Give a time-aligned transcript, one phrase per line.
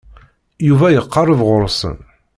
[0.67, 1.97] Yuba iqerreb ɣer-sen.